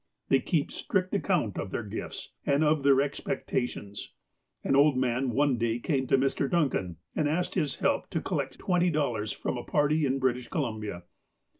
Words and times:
They 0.29 0.39
keep 0.39 0.71
strict 0.71 1.13
account 1.13 1.59
of 1.59 1.69
their 1.69 1.83
gifts, 1.83 2.29
and 2.43 2.63
of 2.63 2.81
their 2.81 2.95
expecta 2.95 3.69
tions. 3.69 4.13
An 4.63 4.75
old 4.75 4.97
man 4.97 5.29
one 5.29 5.59
day 5.59 5.77
came 5.77 6.07
to 6.07 6.17
Mr. 6.17 6.49
Duncan, 6.49 6.97
and 7.15 7.29
asked 7.29 7.53
his 7.53 7.75
help 7.75 8.09
to 8.09 8.19
collect 8.19 8.57
twenty 8.57 8.89
dollars 8.89 9.31
from 9.31 9.59
a 9.59 9.63
party 9.63 10.07
in 10.07 10.17
British 10.17 10.47
Columbia. 10.47 11.03